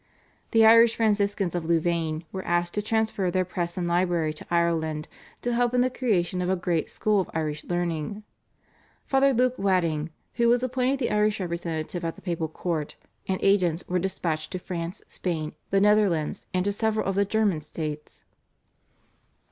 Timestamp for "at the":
12.03-12.21